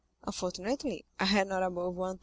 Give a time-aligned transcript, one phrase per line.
[0.23, 2.19] Unfortunately, I had not above 1,500.